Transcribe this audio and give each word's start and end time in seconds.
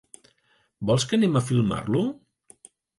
Vols 0.91 1.07
que 1.11 1.19
anem 1.21 1.39
a 1.39 1.45
filmar-lo? 1.53 2.05